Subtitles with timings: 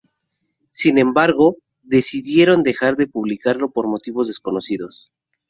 [0.71, 5.11] Sin embargo, decidieron dejar de publicarlo por motivos desconocidos.